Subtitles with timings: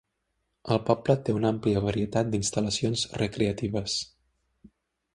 [0.75, 4.03] El poble té una àmplia varietat d'instal·lacions recreatives.